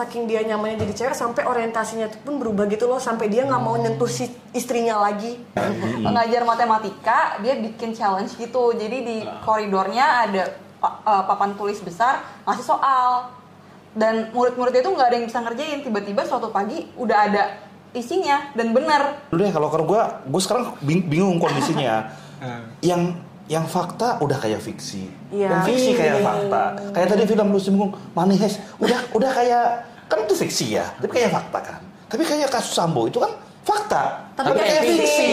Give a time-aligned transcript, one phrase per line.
[0.00, 3.58] saking dia nyamannya jadi cewek sampai orientasinya itu pun berubah gitu loh sampai dia nggak
[3.58, 5.36] mau nyentuh si istrinya lagi.
[5.98, 8.72] Mengajar matematika, dia bikin challenge gitu.
[8.72, 10.42] Jadi di koridornya ada
[10.78, 13.28] pa- eh, papan tulis besar ngasih soal.
[13.90, 15.78] Dan murid-murid itu nggak ada yang bisa ngerjain.
[15.80, 17.42] Tiba-tiba suatu pagi udah ada
[17.90, 19.28] isinya dan benar.
[19.28, 22.08] Deh kalau kalau gue, gue sekarang bing- bingung kondisinya.
[22.80, 23.12] yang
[23.44, 25.50] yang fakta udah kayak fiksi, Iya.
[25.50, 26.24] dan fiksi kayak Iya.
[26.24, 26.62] fakta.
[26.94, 29.66] Kayak tadi film lu singgung Manihes, udah udah kayak
[30.10, 31.78] kan itu fiksi ya, tapi kayak fakta kan.
[32.10, 33.30] Tapi kayak kasus Sambo itu kan
[33.62, 35.30] fakta, Tapi kayak fiksi.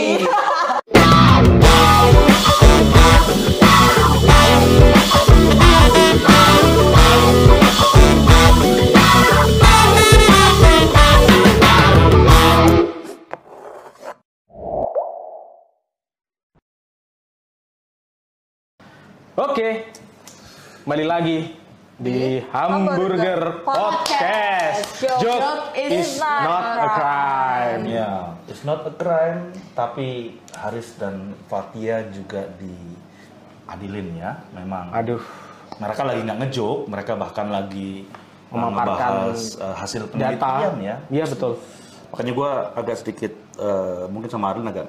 [19.37, 19.89] Oke,
[20.85, 21.66] kembali lagi
[21.97, 25.01] di Hamburger Podcast.
[25.01, 27.83] Joke Joke is not a crime.
[27.89, 34.93] Ya, it's not a crime, tapi Haris dan Fatia juga diadilin ya, memang.
[34.93, 35.21] Aduh,
[35.77, 38.05] Mereka lagi nggak ngejok, mereka bahkan lagi
[38.49, 40.37] uh, Memaparkan uh, hasil data.
[40.37, 40.95] penelitian ya.
[41.11, 41.53] Iya betul.
[42.13, 44.87] Makanya gue agak sedikit uh, mungkin sama Arin agak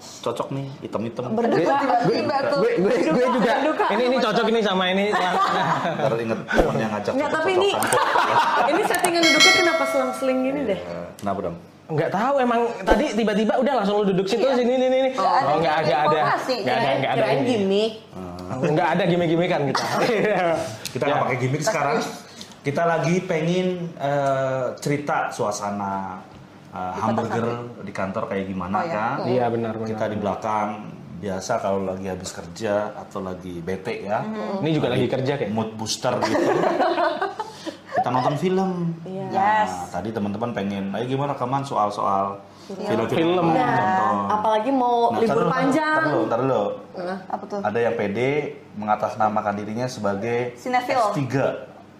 [0.00, 1.22] cocok nih hitam-hitam.
[1.30, 2.58] Berdebat tiba-tiba tuh.
[2.60, 3.52] Gue gue gue juga.
[3.90, 5.04] Ini ini cocok ini sama ini.
[5.10, 7.74] Ntar inget temen yang ngajak Nggak, tapi ini-.
[8.70, 10.78] Ini settingan duduknya kenapa selang-seling gini deh?
[10.78, 11.56] Eh, Kenapa dong?
[11.90, 15.10] Enggak tahu emang tadi tiba-tiba udah langsung lu duduk situ sini ini ini.
[15.10, 16.20] Nggak ada Oh enggak ada ada.
[16.46, 17.18] Enggak ada enggak ada.
[17.18, 17.48] Kirain ini.
[17.50, 17.92] gimmick.
[18.62, 19.84] Enggak ada gimmick-gimmickan kita.
[20.94, 21.08] Kita Ya.
[21.10, 21.98] nggak pakai gimmick sekarang.
[22.60, 26.22] Kita lagi pengen eh, cerita suasana
[26.70, 27.46] eh, hamburger
[27.80, 28.92] di kantor kayak gimana Oh, iya.
[28.92, 29.16] kan?
[29.24, 29.88] Iya benar benar.
[29.88, 30.68] Kita di belakang
[31.16, 34.24] biasa kalau lagi habis kerja atau lagi bete ya.
[34.56, 35.50] Ini juga lagi kerja kayak.
[35.50, 36.48] mood booster gitu.
[37.92, 38.70] kita nonton film.
[39.02, 39.24] Iya.
[39.26, 39.72] Nah, Yes.
[39.90, 44.16] tadi teman-teman pengen, ayo gimana rekaman soal-soal film-film Nah, ditonton.
[44.30, 45.92] apalagi mau Nah, libur panjang.
[45.92, 46.62] Ntar dulu, ntar dulu.
[47.28, 47.60] Apa tuh?
[47.60, 48.30] Ada yang pede
[48.74, 50.98] mengatasnamakan dirinya sebagai Sinefil.
[51.12, 51.20] S3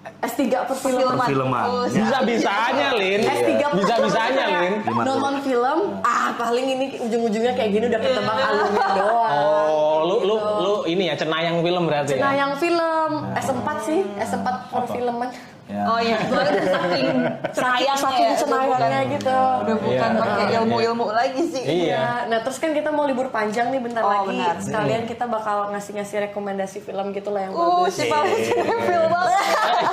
[0.00, 1.16] S3 perfilman.
[1.16, 1.64] perfilman.
[1.68, 2.08] Oh, Ya.
[2.08, 3.20] Bisa-bisanya, Lin.
[3.20, 4.72] S3 Bisa-bisanya, Lin.
[4.84, 9.32] Nonton film, ah paling ini ujung-ujungnya kayak gini udah ketebak alurnya doang.
[9.44, 12.24] Oh, lu lu lu ini ya cenayang film berarti ya.
[12.24, 15.28] Cenayang film, S4 sih, S4 perfilman.
[15.70, 15.86] Ya.
[15.86, 16.34] Oh iya, itu
[16.66, 17.08] saking
[17.54, 18.34] cenayangnya Saking ya.
[18.36, 19.38] cenayangnya gitu.
[19.62, 20.18] Udah bukan Iya.
[20.18, 20.58] pakai Iya.
[20.58, 21.62] ilmu-ilmu lagi sih.
[21.62, 21.94] Iya.
[21.94, 24.34] Ya, nah terus kan kita mau libur panjang nih bentar Oh, lagi.
[24.34, 24.58] benar.
[24.58, 27.94] Sekalian kita bakal ngasih-ngasih rekomendasi film gitu lah yang Uh, bagus.
[27.94, 29.42] si paling sinefil banget.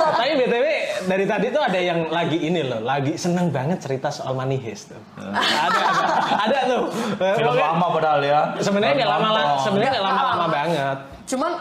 [0.10, 0.66] Tapi BTW
[1.06, 4.90] dari tadi tuh ada yang lagi ini loh, lagi seneng banget cerita soal Money Heist
[4.90, 5.02] tuh.
[5.16, 5.38] ada,
[5.70, 5.78] ada,
[6.42, 6.84] ada tuh.
[7.16, 8.42] Film lama padahal ya.
[8.58, 9.58] Sebenarnya nggak lama Nonton.
[9.62, 10.98] sebenarnya nggak lama-lama banget.
[11.28, 11.52] Cuman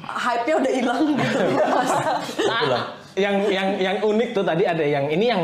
[0.00, 1.38] hype-nya udah hilang gitu.
[2.48, 5.42] Nah, yang yang yang unik tuh tadi ada yang ini yang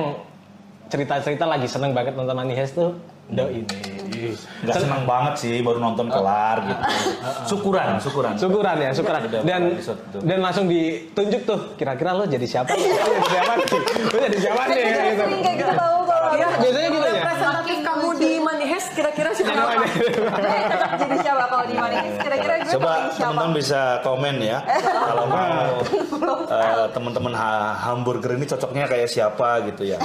[0.89, 2.95] cerita-cerita lagi seneng banget nonton Money Heist tuh.
[3.25, 3.67] Do ini.
[4.65, 6.83] Nggak senang banget sih baru nonton kelar gitu.
[7.51, 8.33] Syukuran, syukuran.
[8.37, 9.21] Syukuran ya, syukuran.
[9.45, 9.62] Dan
[10.25, 12.73] dan langsung ditunjuk tuh, kira-kira lo jadi siapa?
[12.73, 13.69] Lo jadi siapa nih?
[14.12, 14.77] Lo jadi siapa nih?
[15.41, 16.04] Kita Gitu.
[16.25, 17.15] Kalau Iya, Biasanya gitu ya?
[17.15, 19.62] Representatif kamu di Money Heist kira-kira siapa?
[20.35, 20.62] Eh,
[20.99, 24.59] jadi siapa kalau di mana kira-kira gue Coba teman-teman bisa komen ya
[25.09, 25.69] kalau mau
[26.47, 29.99] eh, teman-teman ha- hamburger ini cocoknya kayak siapa gitu ya.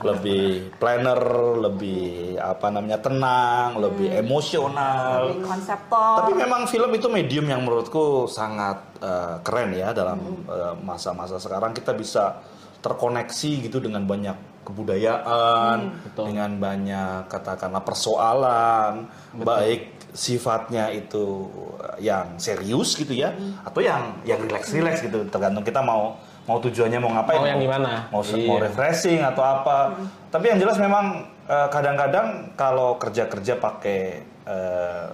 [0.00, 1.20] Lebih planner,
[1.60, 2.04] lebih
[2.36, 5.30] apa namanya tenang, lebih emosional.
[5.30, 6.14] Lebih konseptor.
[6.20, 11.72] Tapi memang film itu medium yang menurutku sangat eh, keren ya dalam eh, masa-masa sekarang
[11.72, 12.40] kita bisa
[12.80, 15.78] terkoneksi gitu dengan banyak kebudayaan,
[16.10, 21.50] dengan banyak katakanlah persoalan, baik sifatnya itu
[21.98, 23.30] yang serius gitu ya,
[23.60, 27.92] atau yang yang rileks-rileks gitu, tergantung kita mau mau tujuannya mau ngapain, Mau yang gimana?
[28.08, 28.68] mau se- mau Iya.
[28.68, 29.96] refreshing atau apa.
[30.28, 34.00] Tapi yang jelas memang eh, kadang-kadang kalau kerja-kerja pakai
[34.44, 35.06] eh,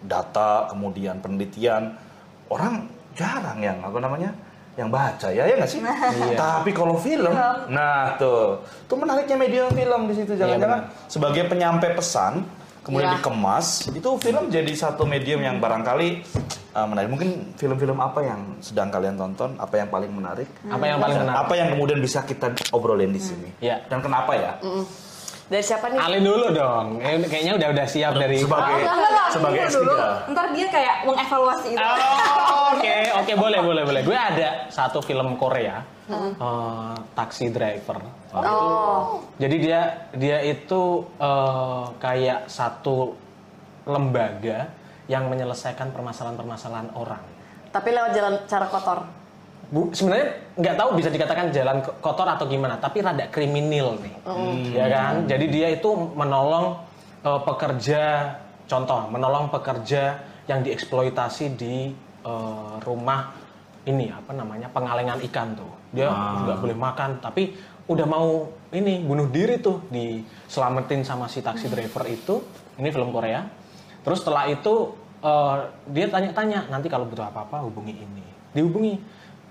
[0.00, 1.98] data kemudian penelitian
[2.46, 4.30] orang jarang yang apa namanya
[4.78, 5.82] yang baca ya ya nggak sih?
[6.38, 7.34] Tapi kalau film
[7.66, 8.62] nah tuh.
[8.86, 12.46] Tuh menariknya medium film di situ jangan-jangan sebagai penyampai pesan
[12.86, 13.20] kemudian Iya.
[13.20, 16.08] dikemas itu film jadi satu medium yang barangkali
[16.72, 17.10] uh, menarik.
[17.10, 20.48] Mungkin film-film apa yang sedang kalian tonton apa yang paling menarik?
[20.70, 21.42] Apa yang paling menarik?
[21.42, 23.50] apa yang kemudian bisa kita obrolin di sini?
[23.58, 23.82] Ya.
[23.90, 24.56] dan kenapa ya
[25.48, 25.96] Dari siapa nih?
[25.98, 26.86] Alin dulu dong.
[27.00, 28.36] Eh, Kayaknya udah udah siap dari.
[28.36, 29.28] sebagai Enggak, enggak, enggak.
[29.32, 29.96] sebagai Tunggu S3 dulu.
[30.28, 31.80] Ntar dia kayak mengevaluasi itu.
[31.80, 34.00] Oh, Oke, oke boleh boleh boleh.
[34.02, 37.96] Gue ada satu film Korea, eh, Taxi Driver.
[38.30, 39.80] Oh, Jadi dia
[40.12, 40.80] dia itu
[41.16, 43.16] eh, kayak satu
[43.84, 44.68] lembaga
[45.08, 47.24] yang menyelesaikan permasalahan-permasalahan orang.
[47.68, 49.00] tapi lewat jalan cara kotor.
[49.68, 54.14] Bu, sebenarnya nggak tahu bisa dikatakan jalan ko- kotor atau gimana, tapi rada kriminal nih,
[54.72, 55.14] ya kan?
[55.28, 56.80] Jadi dia itu menolong
[57.20, 58.32] eh, pekerja,
[58.64, 60.18] contoh, menolong pekerja
[60.48, 61.92] yang dieksploitasi di
[62.24, 63.36] eh, rumah
[63.84, 65.72] ini apa namanya pengalengan ikan tuh.
[65.92, 66.08] Dia
[66.44, 67.52] nggak boleh makan, tapi
[67.88, 72.44] udah mau ini bunuh diri tuh diselamatin sama si taksi driver itu.
[72.76, 73.44] Ini film Korea.
[74.04, 75.56] Terus setelah itu eh,
[75.92, 78.24] dia tanya-tanya nanti kalau butuh apa-apa hubungi ini.
[78.52, 78.96] Dihubungi,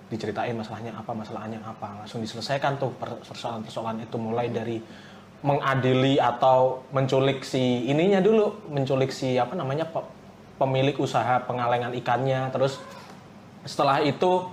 [0.08, 4.16] diceritain masalahnya apa, masalahnya apa, langsung diselesaikan tuh per- persoalan-persoalan itu.
[4.16, 4.78] Mulai dari
[5.44, 10.10] mengadili atau menculik si ininya dulu, menculik si apa namanya pe-
[10.58, 12.82] pemilik usaha pengalengan ikannya, terus
[13.68, 14.48] setelah itu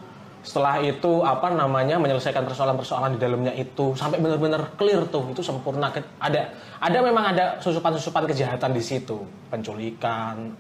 [0.45, 3.97] setelah itu apa namanya menyelesaikan persoalan-persoalan di dalamnya itu.
[3.97, 5.89] Sampai benar-benar clear tuh itu sempurna.
[6.21, 6.53] Ada
[6.85, 9.25] ada memang ada susupan-susupan kejahatan di situ.
[9.49, 10.53] Penculikan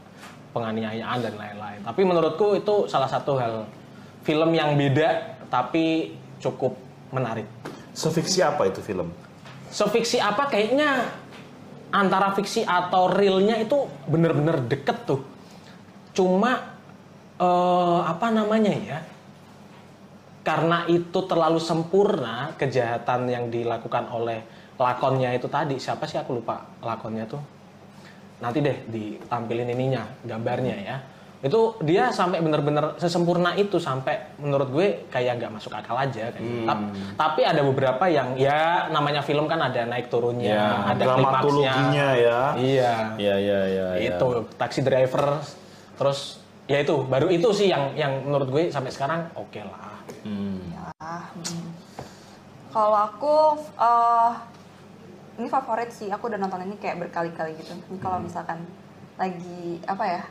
[0.56, 1.84] penganiayaan dan lain-lain.
[1.84, 3.68] Tapi menurutku itu salah satu hal
[4.24, 6.74] film yang beda tapi cukup
[7.14, 7.46] menarik.
[7.94, 9.12] Sefiksi apa itu film?
[9.74, 10.46] sefiksi apa?
[10.46, 11.10] Kayaknya
[11.90, 15.20] antara fiksi atau realnya itu bener-bener deket tuh.
[16.14, 16.78] Cuma
[17.42, 18.98] eh, apa namanya ya?
[20.46, 24.46] Karena itu terlalu sempurna kejahatan yang dilakukan oleh
[24.78, 25.80] lakonnya itu tadi.
[25.82, 26.20] Siapa sih?
[26.22, 27.42] Aku lupa lakonnya tuh.
[28.38, 30.96] Nanti deh ditampilin ininya gambarnya ya
[31.44, 36.40] itu dia sampai bener-bener sesempurna itu sampai menurut gue kayak nggak masuk akal aja kayak
[36.40, 36.64] gitu.
[36.64, 41.84] Tap- tapi ada beberapa yang ya namanya film kan ada naik turunnya Ya, ada dramatologinya
[41.84, 42.08] klimaksnya.
[42.16, 42.40] ya.
[42.56, 43.86] iya Ya ya ya.
[43.92, 44.08] ya.
[44.10, 44.26] itu
[44.56, 45.44] taksi driver
[45.94, 49.92] terus ya itu baru itu sih yang yang menurut gue sampai sekarang oke lah
[50.24, 50.60] Hmm.
[50.96, 51.68] Ah, hmm.
[52.70, 53.34] Kalau aku
[53.74, 54.30] eh,
[55.34, 57.72] ini favorit sih, aku udah nonton ini kayak berkali-kali gitu.
[57.74, 58.24] Ini kalau Hmm.
[58.24, 58.64] misalkan
[59.14, 60.22] lagi apa ya,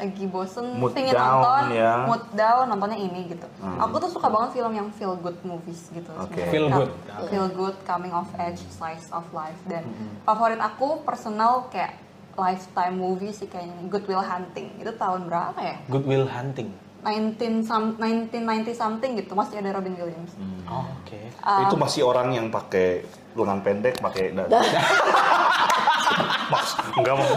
[0.00, 1.92] lagi bosen, Mood pengen down, nonton, ya.
[2.02, 3.44] mood down, nontonnya ini gitu.
[3.60, 3.76] Hmm.
[3.78, 6.08] Aku tuh suka banget film yang feel good movies gitu.
[6.08, 6.48] Sebenarnya.
[6.48, 6.90] Feel Ka- good.
[7.28, 9.60] feel good, coming of age, slice of life.
[9.64, 10.24] Dan Hmm.
[10.24, 12.00] favorit aku personal kayak
[12.32, 14.72] lifetime movie sih kayaknya Good Will Hunting.
[14.74, 15.76] Itu tahun berapa ya?
[15.86, 19.32] Good Will Hunting 19 some, 1990 something gitu.
[19.32, 20.32] Masih ada Robin Williams.
[20.66, 21.64] oh, oke Ah.
[21.64, 23.00] itu masih orang yang pakai
[23.32, 24.60] lengan pendek, pakai dada.
[26.50, 27.30] Mas, enggak mau.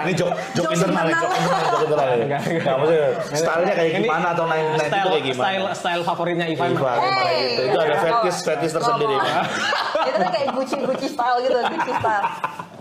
[0.00, 1.60] Ini jok jok Jok internal, jok internal.
[1.62, 2.06] jok internal.
[2.08, 2.16] ya.
[2.40, 5.44] Enggak, maksudnya stylenya kayak gimana atau naik naik itu kayak gimana?
[5.44, 7.62] style style favoritnya Ivan Ivan, kayak gitu.
[7.62, 9.16] Itu ada fetish fetish tersendiri.
[10.00, 12.26] Itu kayak Gucci Gucci style gitu, Gucci style.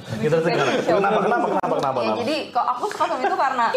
[0.10, 0.72] Kita Gucci kenapa?
[0.88, 2.00] Kenapa kenapa kenapa kenapa?
[2.00, 3.68] Ya, jadi kok aku suka film itu karena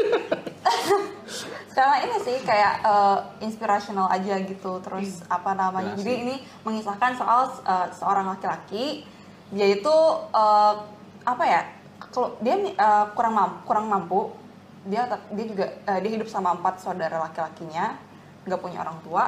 [1.77, 4.81] karena ini sih kayak eh, inspirational aja gitu.
[4.85, 6.35] Terus apa namanya jadi ini
[6.67, 9.07] mengisahkan soal eh, seorang laki-laki.
[9.53, 9.97] Dia itu
[10.33, 10.75] eh,
[11.23, 11.63] apa ya
[12.13, 14.21] kalau dia eh, kurang mampu, kurang mampu.
[14.83, 17.97] Dia dia juga eh, dia hidup sama empat saudara laki-lakinya
[18.45, 19.25] nggak punya orang tua.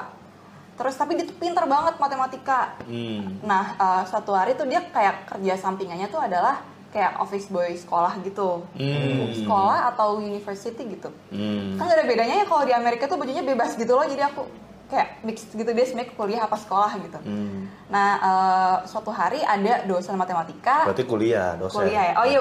[0.74, 2.74] Terus tapi dia tuh pinter banget matematika.
[2.82, 3.38] Hmm.
[3.46, 8.22] Nah, uh, suatu hari tuh dia kayak kerja sampingannya tuh adalah kayak office boy sekolah
[8.22, 8.62] gitu.
[8.78, 9.34] Hmm.
[9.34, 11.10] Sekolah atau university gitu.
[11.34, 11.74] Hmm.
[11.74, 14.06] Kan ada bedanya ya kalau di Amerika tuh bajunya bebas gitu loh.
[14.06, 14.46] Jadi aku
[14.86, 17.18] kayak mix gitu dia sebenarnya kuliah apa sekolah gitu.
[17.18, 17.66] Hmm.
[17.90, 21.82] Nah, uh, suatu hari ada dosen matematika Berarti kuliah, dosen.
[21.82, 22.14] kuliah ya.
[22.14, 22.40] Oh iya,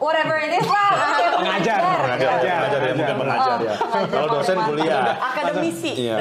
[0.00, 0.90] whatever it is lah.
[1.44, 1.78] Pengajar.
[1.84, 3.74] Pengajar, pengajar ya, mungkin pengajar ya.
[4.08, 5.04] Kalau dosen kuliah.
[5.20, 5.92] Akademisi.
[6.08, 6.16] Iya.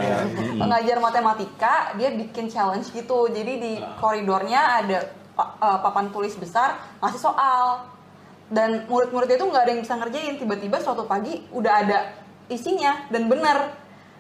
[0.60, 3.74] pengajar matematika dia bikin challenge gitu jadi di
[4.04, 7.88] koridornya ada pa- eh, papan tulis besar ngasih soal.
[8.50, 10.36] Dan murid-muridnya itu nggak ada yang bisa ngerjain.
[10.36, 12.00] Tiba-tiba suatu pagi udah ada
[12.50, 13.72] isinya dan bener.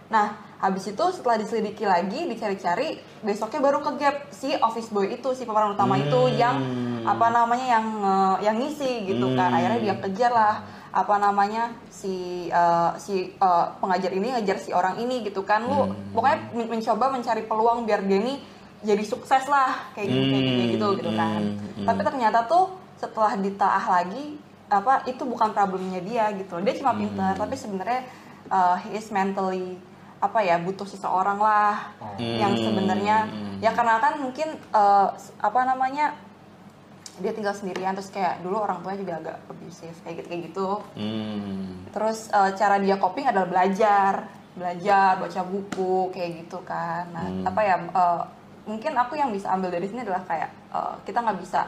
[0.07, 5.31] Nah habis itu setelah diselidiki lagi dicari-cari besoknya baru ke gap si office boy itu
[5.33, 6.61] si pemeran utama itu yang
[7.09, 9.49] apa namanya yang eh, yang ngisi gitu kan.
[9.49, 10.55] Akhirnya dia kejar lah
[10.93, 15.65] apa namanya si eh, si eh, pengajar ini ngejar si orang ini gitu kan.
[15.65, 18.37] Lu pokoknya men- mencoba mencari peluang biar dia ini
[18.79, 21.41] jadi sukses lah kayak gitu kayak gitu, kayak gitu gitu kan.
[21.83, 26.61] tapi ternyata tuh setelah ditaah lagi apa itu bukan problemnya dia gitu.
[26.61, 28.05] Dia cuma pintar tapi sebenarnya
[28.47, 29.81] eh, he is mentally
[30.21, 31.95] apa ya butuh seseorang lah.
[32.21, 33.27] Yang sebenarnya
[33.59, 35.07] ya karena kan mungkin eh,
[35.41, 36.13] apa namanya
[37.19, 40.69] dia tinggal sendirian terus kayak dulu orang tuanya juga agak abusive kayak gitu kayak gitu.
[40.95, 41.83] Hmm.
[41.89, 47.09] terus eh, cara dia coping adalah belajar belajar baca buku kayak gitu kan.
[47.09, 48.21] Nah apa ya eh,
[48.69, 51.65] mungkin aku yang bisa ambil dari sini adalah kayak eh, kita nggak bisa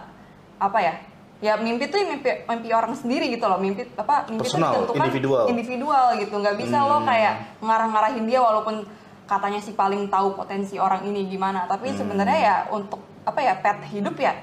[0.62, 0.94] apa ya
[1.42, 5.06] ya mimpi tuh mimpi mimpi orang sendiri gitu loh mimpi apa mimpi Personal, tuh ditentukan
[5.10, 5.44] individual.
[5.50, 8.86] individual gitu nggak bisa lo kayak ngarah-ngarahin dia walaupun
[9.26, 13.90] katanya si paling tahu potensi orang ini gimana tapi sebenarnya ya untuk apa ya pet
[13.90, 14.38] hidup ya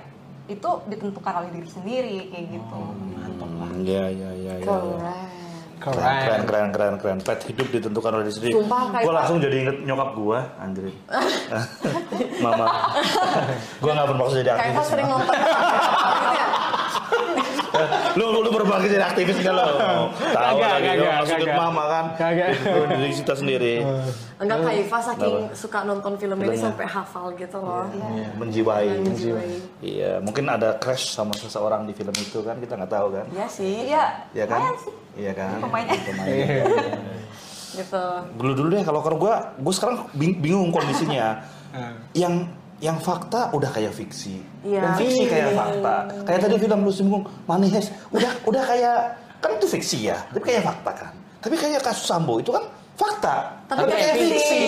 [0.49, 2.79] itu ditentukan oleh diri sendiri kayak gitu
[3.59, 4.75] Hmm, Ya ya ya ya.
[4.75, 5.13] ya.
[5.79, 6.03] Keren.
[6.03, 7.19] Keren, keren, keren, keren.
[7.19, 8.53] Pet hidup ditentukan oleh diri sendiri.
[8.53, 10.85] Sumpah, kayak Gue langsung jadi inget nyokap gue, anjir.
[12.45, 12.67] Mama.
[13.79, 14.77] gue gak bermaksud jadi Kayak aktivis.
[14.77, 15.37] pas sering nonton
[17.69, 17.87] gitu ya.
[18.17, 19.65] lu, lu berbagi jadi aktivis gak lo?
[19.65, 21.57] Tahu Kagak, lagi, kagak, lo maksud kagak.
[21.57, 22.05] mama kan.
[22.17, 22.49] Kagak.
[22.55, 23.75] Itu diri kita sendiri.
[24.39, 27.87] Enggak kayak Iva saking suka nonton film ini sampai hafal gitu loh.
[27.91, 28.89] Iya, Menjiwai.
[28.99, 29.51] Menjiwai.
[29.79, 33.27] Iya, mungkin ada crash sama seseorang di film itu kan kita nggak tahu kan?
[33.31, 33.75] Iya sih.
[33.87, 34.61] Iya, Iya kan?
[35.15, 35.57] Iya kan?
[35.61, 35.99] Pemainnya.
[37.69, 38.05] Gitu.
[38.35, 41.39] dulu dulu deh kalau kalau gue gue sekarang bing- bingung kondisinya
[42.17, 42.49] yang
[42.79, 44.39] yang fakta udah kayak fiksi.
[44.63, 44.81] Iya.
[44.83, 45.59] yang fiksi kayak Iya.
[45.59, 45.95] fakta.
[46.27, 48.99] kayak tadi film lu singgung manis udah udah kayak
[49.39, 51.13] kan itu fiksi ya tapi kayak fakta kan.
[51.39, 52.65] Tapi kayak kasus sambo itu kan
[52.99, 53.35] fakta.
[53.71, 54.61] Tapi tapi, kayak kayak fiksi.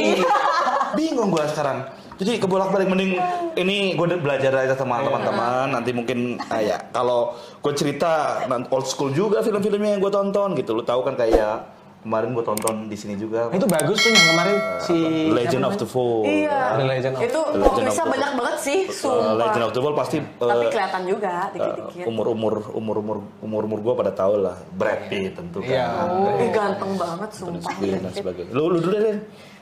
[0.99, 1.87] bingung gue sekarang.
[2.21, 3.17] Jadi kebolak balik mending
[3.57, 7.33] ini gue belajar aja sama teman-teman nanti mungkin ah, ya kalau
[7.65, 10.77] gue cerita old school juga film-filmnya yang gue tonton gitu.
[10.77, 14.57] Lu tahu kan kayak kemarin gue tonton di sini juga Itu bagus tuh yang kemarin
[14.81, 14.97] si
[15.29, 16.25] Legend of the Fall.
[16.25, 16.61] Iya.
[16.75, 19.35] The Legend of- Itu The Legend of twistnya the- banyak banget sih, Uh, sumpah.
[19.37, 22.05] Legend of the Fall pasti Tapi uh, kelihatan juga dikit-dikit.
[22.07, 25.69] umur umur umur umur umur umur gue pada tahu lah Brad Pitt tentu kan.
[25.71, 25.87] Iya.
[26.07, 27.75] Oh, ganteng banget sumpah.
[27.77, 28.51] dan sebagainya.
[28.51, 29.17] Lu lu dulu deh.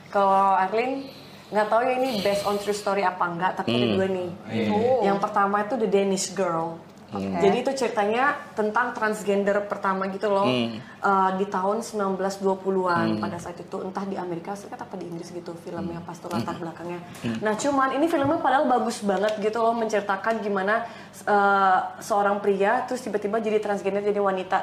[0.07, 1.11] Kalau Arlene
[1.49, 3.95] nggak tahu ya ini based on true story apa enggak, tapi ada Hmm.
[3.95, 4.29] dua nih.
[4.69, 5.01] Oh.
[5.03, 6.77] Yang pertama itu The Danish Girl.
[7.17, 10.81] Jadi itu ceritanya tentang transgender pertama gitu loh Hmm.
[10.99, 15.55] Uh, di tahun 1920-an pada saat itu entah di Amerika Serikat apa di Inggris gitu
[15.63, 16.99] filmnya pas tuh latar belakangnya.
[17.39, 20.83] Nah cuman ini filmnya padahal bagus banget gitu loh menceritakan gimana
[21.23, 24.59] uh, seorang pria terus tiba-tiba jadi transgender jadi wanita.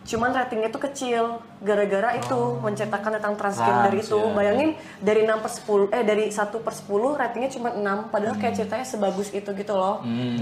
[0.00, 1.24] Cuman ratingnya tuh kecil
[1.60, 4.18] gara-gara itu menceritakan tentang transgender Ah, itu.
[4.18, 4.32] iya.
[4.32, 8.54] Bayangin dari 6 per 10 eh dari 1 per 10 ratingnya cuma 6 padahal kayak
[8.56, 10.00] ceritanya sebagus itu gitu loh.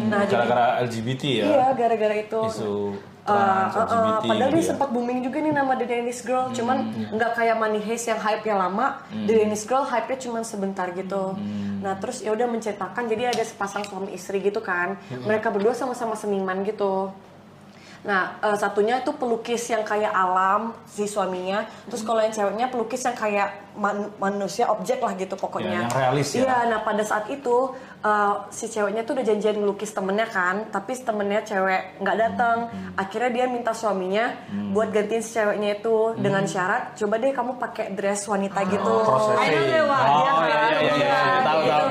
[0.08, 1.44] Nah, jadi Gara-gara LGBT ya.
[1.44, 2.40] Iya, gara-gara itu.
[2.48, 2.74] Isu
[3.28, 3.36] Uh,
[3.68, 4.68] trans, uh, uh, LGBT padahal dia gitu ya.
[4.72, 6.76] sempat booming juga nih nama The Danish Girl, cuman
[7.12, 9.04] nggak kayak Money Heist yang hype-nya lama.
[9.12, 11.36] The Danish Girl hype-nya cuma sebentar gitu.
[11.84, 14.96] Nah terus ya udah menceritakan, jadi ada sepasang suami istri gitu kan.
[15.12, 17.12] Mereka berdua sama-sama seniman gitu.
[18.04, 21.66] Nah, eh, satunya itu pelukis yang kayak alam si suaminya.
[21.86, 25.66] Terus kalau yang ceweknya pelukis yang kayak man- manusia objek lah gitu pokoknya.
[25.68, 26.42] Ya, yang realis ya.
[26.42, 30.94] Iya, nah pada saat itu eh, si ceweknya tuh udah janjian ngelukis temennya kan, tapi
[30.94, 32.58] temennya cewek nggak datang.
[32.94, 34.30] Akhirnya dia minta suaminya
[34.70, 38.94] buat gantiin si ceweknya itu dengan syarat, coba deh kamu pakai dress wanita gitu.
[39.02, 39.40] prosesnya.
[39.40, 40.00] I know deh, Wak.
[40.00, 41.10] Oh, Iya iya, iya, iya, iya.
[41.58, 41.86] Iya, gitu.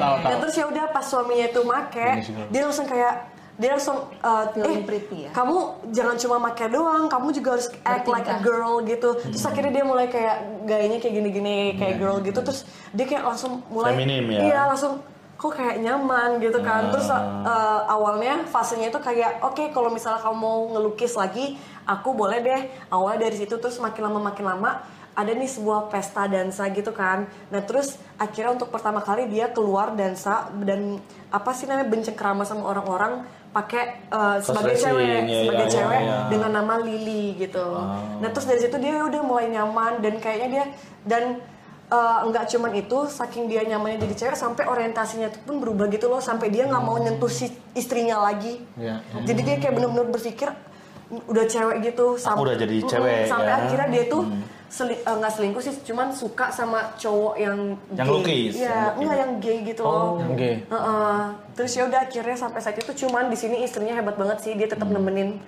[1.35, 2.07] ya make,
[2.47, 3.13] dia langsung kayak
[3.57, 5.31] dia langsung eh, Feeling eh, pretty ya?
[5.33, 5.57] kamu
[5.89, 9.17] jangan cuma make doang, kamu juga harus act like a girl gitu.
[9.17, 12.37] Terus akhirnya dia mulai kayak gayanya kayak gini-gini kayak girl gitu.
[12.45, 14.39] Terus dia kayak langsung mulai Feminim ya?
[14.45, 15.01] Iya, langsung
[15.37, 16.93] kok kayak nyaman gitu kan.
[16.93, 21.57] Terus uh, awalnya fasenya itu kayak oke kalau misalnya kamu mau ngelukis lagi,
[21.89, 22.61] aku boleh deh.
[22.93, 24.71] Awalnya dari situ terus makin lama makin lama
[25.17, 27.25] ada nih sebuah pesta dansa gitu kan.
[27.49, 31.01] Nah terus akhirnya untuk pertama kali dia keluar dansa dan
[31.33, 36.05] apa sih namanya bencengkrama sama orang-orang pakai uh, sebagai cewek, ya, sebagai ya, cewek ya,
[36.05, 36.17] ya.
[36.29, 37.65] dengan nama Lily gitu.
[38.21, 40.65] Nah terus dari situ dia udah mulai nyaman dan kayaknya dia
[41.01, 41.23] dan
[41.89, 46.05] uh, nggak cuman itu saking dia nyamannya jadi cewek sampai orientasinya itu pun berubah gitu
[46.05, 48.61] loh sampai dia nggak mau nyentuh si istrinya lagi.
[48.77, 49.01] Iya.
[49.25, 50.53] Jadi dia kayak bener-bener berpikir
[51.07, 53.57] udah cewek gitu sam- udah jadi cewek, sampai ya.
[53.63, 54.27] akhirnya dia tuh
[54.67, 57.57] seli- eh, nggak selingkuh sih cuman suka sama cowok yang
[57.91, 58.13] Yang gay.
[58.13, 60.19] lukis, yang Iya, enggak yang gay gitu loh.
[60.19, 60.55] yang gay.
[60.63, 61.17] Heeh.
[61.57, 64.69] terus ya udah akhirnya sampai saat itu cuman di sini istrinya hebat banget sih dia
[64.69, 65.41] tetap nemenin.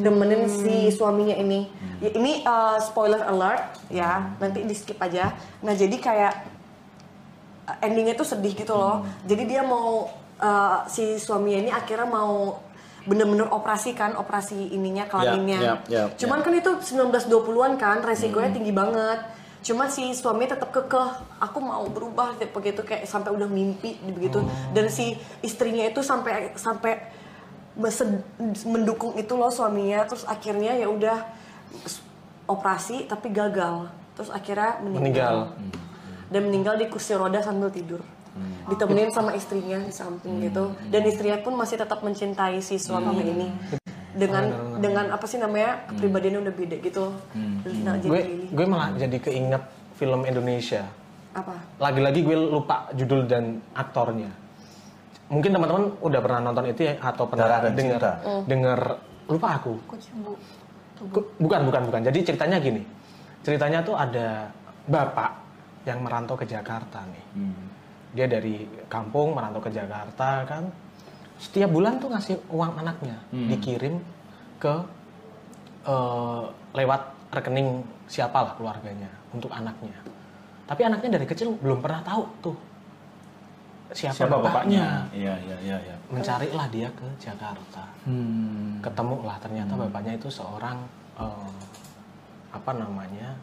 [0.00, 1.68] Nemenin si suaminya ini.
[2.00, 4.32] Ya, ini uh, spoiler alert ya.
[4.36, 5.36] Nanti di skip aja.
[5.60, 6.32] Nah jadi kayak
[7.66, 9.04] uh, endingnya tuh sedih gitu loh.
[9.22, 10.08] Jadi dia mau
[10.40, 12.56] uh, si suaminya ini akhirnya mau
[13.08, 18.76] bener-bener operasi kan operasi ininya kelaminnya ya, ya, cuman kan itu 1920-an kan resikonya tinggi
[18.76, 19.20] banget
[19.60, 24.40] Cuma si suami tetap kekeh, aku mau berubah begitu kayak sampai udah mimpi begitu.
[24.72, 26.96] Dan si istrinya itu sampai sampai
[28.64, 30.08] mendukung itu loh suaminya.
[30.08, 31.28] Terus akhirnya ya udah
[32.48, 33.92] operasi tapi gagal.
[34.16, 34.96] Terus akhirnya meninggal.
[35.04, 35.36] Meninggal.
[36.32, 38.00] Dan meninggal di kursi roda sambil tidur.
[38.70, 40.74] Ditemenin sama istrinya di samping gitu.
[40.88, 43.48] Dan istrinya pun masih tetap mencintai si suaminya ini.
[44.10, 47.04] Dengan dengan apa sih namanya kepribadiannya udah beda gitu.
[47.86, 48.20] Nah, jadi gue
[48.50, 49.62] gue malah jadi keinget
[49.98, 50.86] film Indonesia.
[51.30, 51.54] Apa?
[51.78, 54.26] lagi-lagi gue lupa judul dan aktornya.
[55.30, 58.12] Mungkin teman-teman udah pernah nonton itu ya atau pernah dengar Cinta.
[58.50, 58.78] dengar
[59.30, 59.78] lupa aku.
[61.38, 62.00] Bukan bukan bukan.
[62.02, 62.82] Jadi ceritanya gini.
[63.46, 64.50] Ceritanya tuh ada
[64.90, 65.30] bapak
[65.86, 67.24] yang merantau ke Jakarta nih
[68.10, 70.66] dia dari kampung merantau ke Jakarta kan
[71.40, 73.96] setiap bulan tuh ngasih uang anaknya dikirim
[74.60, 74.74] ke
[75.88, 76.44] eh,
[76.76, 79.94] lewat rekening siapalah keluarganya untuk anaknya.
[80.66, 82.56] Tapi anaknya dari kecil belum pernah tahu tuh
[83.94, 84.46] siapa, Siapa bapaknya.
[84.46, 84.86] bapaknya?
[85.14, 85.96] Iya, iya, iya, iya.
[86.10, 87.86] Mencarilah dia ke Jakarta.
[88.06, 88.78] Hmm.
[88.82, 90.78] Ketemulah ternyata bapaknya itu seorang
[91.18, 91.62] eh,
[92.50, 93.34] apa namanya?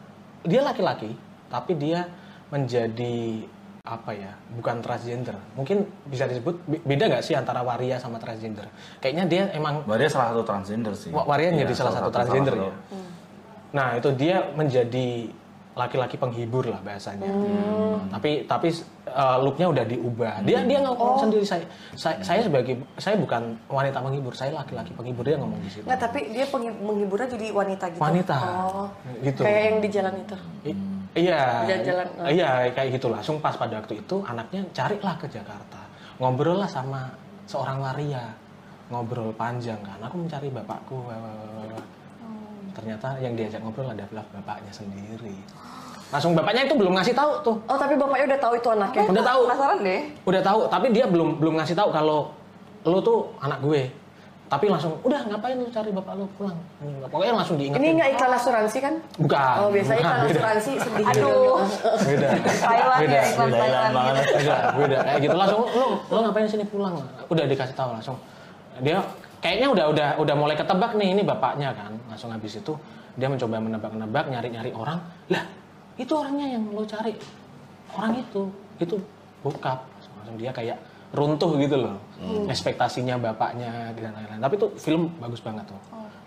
[0.44, 1.12] Dia laki-laki,
[1.52, 2.04] tapi dia
[2.48, 3.44] menjadi
[3.88, 4.28] apa ya?
[4.52, 5.32] Bukan transgender.
[5.52, 8.68] Mungkin bisa disebut be- beda nggak sih antara waria sama transgender?
[8.98, 11.08] Kayaknya dia emang Waria salah satu transgender sih.
[11.08, 12.74] Wa- Waria Iya, jadi salah satu transgender salah ya.
[12.74, 12.96] satu.
[13.68, 15.08] Nah itu dia menjadi
[15.72, 17.22] laki-laki penghibur lah bahasanya.
[17.24, 18.10] Hmm.
[18.10, 18.74] Tapi tapi
[19.06, 20.42] uh, looknya udah diubah.
[20.42, 20.90] Dia dia Oh.
[20.90, 21.62] ngomong sendiri saya,
[21.94, 25.86] saya saya sebagai saya bukan wanita penghibur, saya laki-laki penghibur dia ngomong di situ.
[25.86, 28.02] Nggak, tapi dia penghi- menghiburnya jadi wanita gitu.
[28.02, 28.36] Wanita.
[28.66, 28.86] Oh.
[29.22, 29.40] Gitu.
[29.40, 30.36] Kayak yang di jalan itu.
[30.66, 31.42] I- iya.
[31.66, 32.28] Jalan-jalan, uh.
[32.30, 35.80] Iya kayak gitu langsung pas pada waktu itu anaknya carilah ke Jakarta,
[36.22, 37.10] ngobrol lah sama
[37.50, 38.24] seorang waria,
[38.92, 39.98] ngobrol panjang kan.
[40.06, 40.96] Aku mencari bapakku.
[41.02, 41.86] wah, wah, wah, wah.
[42.78, 45.34] Ternyata yang diajak ngobrol adalah bapaknya sendiri.
[46.08, 47.56] Langsung bapaknya itu belum ngasih tahu tuh.
[47.68, 49.04] Oh, tapi bapaknya udah tahu itu anaknya.
[49.12, 49.40] Udah tahu.
[49.44, 50.00] Penasaran deh.
[50.24, 52.32] Udah tahu, tapi dia belum belum ngasih tahu kalau
[52.86, 53.82] lo tuh anak gue.
[54.48, 56.56] Tapi langsung, udah ngapain lu cari bapak lu pulang?
[57.12, 57.84] Pokoknya langsung diingetin.
[57.84, 58.94] Ini nggak iklan asuransi kan?
[59.20, 59.54] Bukan.
[59.60, 60.32] Oh, biasanya iklan beda.
[60.32, 61.04] asuransi sedih.
[61.04, 61.60] Aduh.
[62.00, 62.28] Beda.
[62.40, 63.60] Thailand Beda, ya, iklan beda.
[63.60, 64.24] Thailand banget.
[64.38, 66.94] beda beda kayak gitu langsung lo lo ngapain sini pulang
[67.28, 68.16] udah dikasih tahu langsung
[68.80, 68.98] dia
[69.42, 72.72] kayaknya udah udah udah mulai ketebak nih ini bapaknya kan langsung habis itu
[73.18, 74.98] dia mencoba menebak-nebak nyari-nyari orang
[75.30, 75.42] lah
[75.98, 77.14] itu orangnya yang lo cari
[77.94, 78.42] orang itu
[78.78, 78.96] itu
[79.42, 79.82] bokap
[80.22, 80.78] langsung dia kayak
[81.10, 81.96] runtuh gitu loh.
[82.46, 84.40] Ekspektasinya bapaknya dan lain-lain.
[84.40, 85.80] Tapi itu film bagus banget tuh.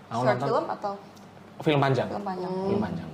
[0.08, 0.92] Aku Short nonton- film atau?
[1.62, 2.08] Film panjang.
[2.10, 2.52] Film panjang?
[2.66, 3.08] film panjang.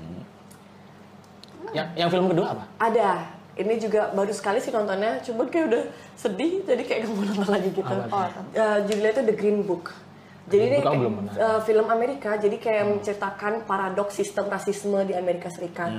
[1.69, 2.65] Yang yang film kedua apa?
[2.81, 3.11] Ada.
[3.59, 5.83] Ini juga baru sekali sih nontonnya, cuman kayak udah
[6.15, 7.83] sedih, jadi kayak gak mau nonton lagi gitu.
[7.83, 9.91] Apa Eh, judulnya itu The Green Book.
[10.49, 15.93] Jadi ini belum eh, film Amerika, jadi kayak menceritakan paradoks sistem rasisme di Amerika Serikat.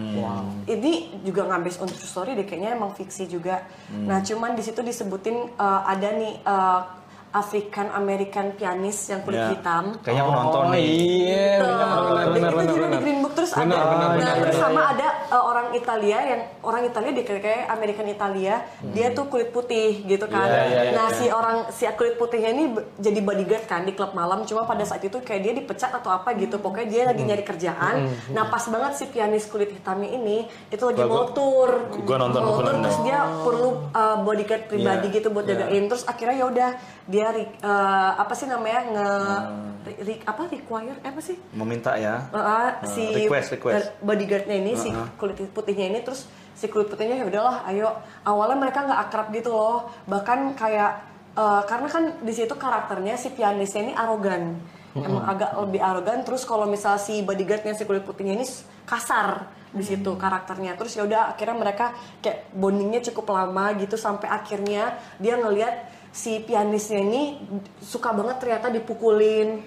[0.66, 3.62] Ini juga nggak based on true story deh, kayaknya emang fiksi juga.
[3.94, 6.82] Nah, cuman di situ disebutin eh, ada nih eh,
[7.30, 9.54] African American pianis yang kulit Ya.
[9.54, 9.94] hitam.
[10.02, 10.82] Kayaknya aku nonton oh, nih.
[11.30, 13.86] iya benar benar benar Jadi benar itu benar di Green Book terus Benar, ada benar,
[13.86, 14.66] nah, benar, terus benar.
[14.66, 19.50] sama ada uh, orang Italia yang orang Italia dia kayak American Italia dia tuh kulit
[19.50, 20.46] putih gitu kan.
[20.50, 21.18] Iya, iya, iya, nah iya.
[21.18, 22.66] si orang si kulit putihnya ini
[22.98, 26.34] jadi bodyguard kan di klub malam cuma pada saat itu kayak dia dipecat atau apa
[26.36, 26.58] gitu.
[26.60, 27.96] Pokoknya dia lagi nyari kerjaan.
[28.34, 32.60] Nah pas banget si pianis kulit hitamnya ini itu lagi mau tour gua nonton mau
[32.60, 35.66] tour terus dia perlu uh, bodyguard pribadi Iya, gitu buat iya.
[35.66, 35.84] jagain.
[35.90, 36.70] Terus akhirnya ya udah
[37.10, 37.28] dia
[37.66, 39.74] uh, apa sih namanya nge Hmm.
[39.86, 41.36] re- re- apa require eh, apa sih?
[41.56, 42.28] Meminta ya.
[42.30, 43.76] Uh, si request, request.
[43.80, 47.92] uh, bodyguardnya ini si kulit putihnya ini terus si kulit putihnya ya udahlah ayo.
[48.24, 49.92] Awalnya mereka nggak akrab gitu loh.
[50.08, 50.92] Bahkan kayak
[51.36, 54.56] uh, karena kan di situ karakternya si pianisnya ini arogan.
[54.96, 56.24] Emang agak lebih arogan.
[56.26, 58.48] Terus kalau misal si bodyguardnya si kulit putihnya ini
[58.88, 60.74] kasar di situ karakternya.
[60.80, 66.42] Terus ya udah akhirnya mereka kayak bondingnya cukup lama gitu sampai akhirnya dia ngelihat si
[66.42, 67.38] pianisnya ini
[67.86, 69.62] suka banget ternyata dipukulin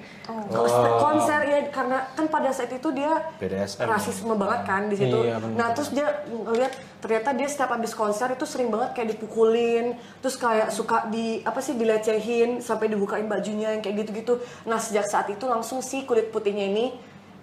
[0.50, 3.86] konser, konser ya karena kan pada saat itu dia BDSM.
[3.86, 5.18] rasisme banget kan di situ.
[5.22, 9.94] Iya, nah terus dia ngeliat ternyata dia setiap habis konser itu sering banget kayak dipukulin,
[10.18, 14.42] terus kayak suka di apa sih dilecehin sampai dibukain bajunya yang kayak gitu-gitu.
[14.66, 16.86] Nah sejak saat itu langsung si kulit putihnya ini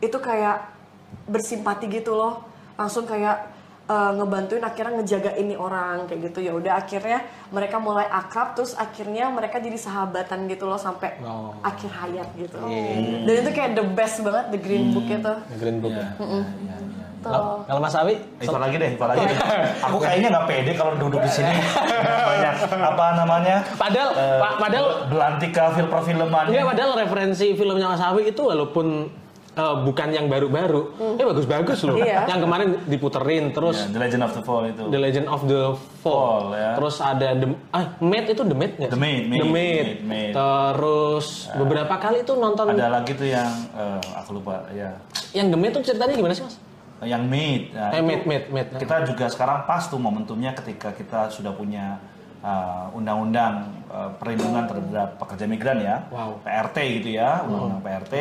[0.03, 0.75] itu kayak
[1.23, 2.43] bersimpati gitu loh,
[2.75, 3.58] langsung kayak
[3.89, 8.73] uh, ngebantuin akhirnya ngejaga ini orang kayak gitu ya udah akhirnya mereka mulai akrab terus
[8.73, 11.51] akhirnya mereka jadi sahabatan gitu loh sampai Oh.
[11.61, 12.55] akhir hayat gitu
[13.25, 16.09] dan itu kayak the best banget the green book itu The Green Book Iya, ya.
[16.15, 17.05] iya, iya, iya.
[17.19, 19.35] Kalau kalau Mas Awi, Itu lagi deh, itu lagi deh.
[19.91, 21.51] Aku kayaknya nggak pede kalau duduk di sini
[21.99, 23.57] banyak apa namanya?
[23.75, 26.45] padahal eh, Pak, padahal belantika film perfilman.
[26.47, 29.11] Iya padahal referensi filmnya Mas Awi itu walaupun
[29.59, 30.81] eh, bukan yang baru-baru,
[31.19, 31.99] eh bagus-bagus loh.
[31.99, 32.23] Iya.
[32.25, 34.83] Yang kemarin diputerin terus Ya, The Legend of the Fall itu.
[34.87, 35.61] The Legend of the
[35.99, 36.71] Fall, Fall, ya.
[36.73, 38.89] terus ada The ah Maid itu The Maid nggak?
[38.89, 38.97] The?
[38.97, 39.51] Maid, Maid, The Maid.
[39.51, 40.31] Maid, Maid.
[40.33, 44.95] Terus beberapa kali itu nonton Ada lagi tuh yang eh, aku lupa ya.
[45.31, 46.55] yang The Maid itu ceritanya gimana sih Mas?
[46.99, 47.61] Yang Maid.
[47.71, 48.67] Nah, Eh itu Maid Maid Maid.
[48.77, 51.95] Kita juga sekarang pas tuh momentumnya ketika kita sudah punya
[52.39, 56.39] uh, undang-undang uh, perlindungan terhadap pekerja migran ya, Wow.
[56.41, 58.15] PRT gitu ya, undang-undang PRT.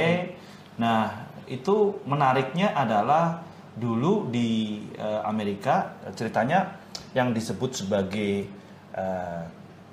[0.79, 3.43] Nah itu menariknya adalah
[3.75, 6.79] dulu di uh, Amerika ceritanya
[7.15, 8.47] yang disebut sebagai
[8.95, 9.43] uh,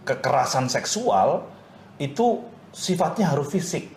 [0.05, 1.47] kekerasan seksual
[1.97, 2.43] itu
[2.75, 3.87] sifatnya harus fisik,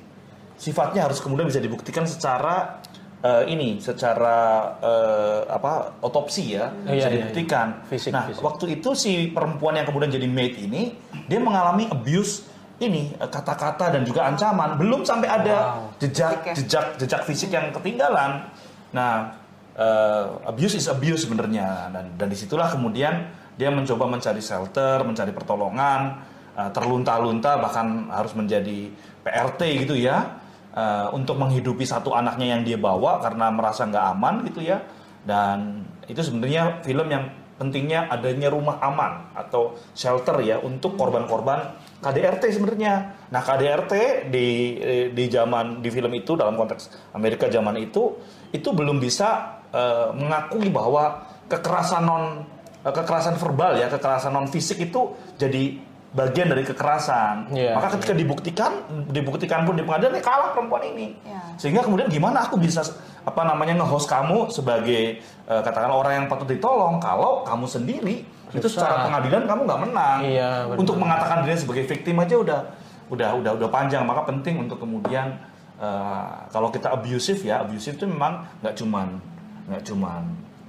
[0.54, 2.78] sifatnya harus kemudian bisa dibuktikan secara
[3.20, 4.38] uh, ini, secara
[4.78, 7.66] uh, apa otopsi ya, Oh, bisa iya, iya, dibuktikan.
[7.82, 7.88] iya.
[7.90, 8.42] Fisik, nah, fisik.
[8.44, 10.94] waktu itu si perempuan yang kemudian jadi maid ini,
[11.26, 12.47] dia mengalami abuse
[12.78, 14.78] ini eh, kata-kata dan juga ancaman.
[14.78, 15.98] Belum sampai ada Wow.
[15.98, 18.46] jejak Fisik jejak jejak fisik yang ketinggalan.
[18.94, 19.34] Nah,
[19.74, 25.34] eh, abuse is abuse sebenarnya dan dan di situlah kemudian dia mencoba mencari shelter, mencari
[25.34, 26.22] pertolongan,
[26.54, 28.90] eh, terlunta-lunta bahkan harus menjadi
[29.26, 30.38] PRT gitu ya
[30.74, 34.78] eh, untuk menghidupi satu anaknya yang dia bawa karena merasa nggak aman gitu ya
[35.26, 37.26] dan itu sebenarnya film yang
[37.58, 42.94] pentingnya adanya rumah aman atau shelter ya untuk korban-korban KDRT sebenarnya.
[43.34, 43.92] Nah KDRT
[44.30, 44.78] di
[45.10, 48.14] di zaman di film itu dalam konteks Amerika zaman itu
[48.54, 52.24] itu belum bisa eh, mengakui bahwa kekerasan non
[52.86, 57.52] eh, kekerasan verbal ya kekerasan non fisik itu jadi bagian dari kekerasan.
[57.52, 58.72] Iya, Maka ketika dibuktikan
[59.12, 61.12] dibuktikan pun di pengadilan ya kalah perempuan ini.
[61.20, 61.40] Iya.
[61.60, 62.80] Sehingga kemudian gimana aku bisa
[63.28, 68.64] apa namanya nge-host kamu sebagai eh, katakan orang yang patut ditolong kalau kamu sendiri itu
[68.64, 70.18] secara pengadilan kamu nggak menang.
[70.24, 70.80] Iya, benar.
[70.80, 72.60] Untuk mengatakan dirinya sebagai victim aja udah
[73.12, 75.36] udah udah udah panjang maka penting untuk kemudian
[75.76, 79.20] eh, kalau kita abusive ya abusive itu memang nggak cuman
[79.68, 80.24] nggak cuman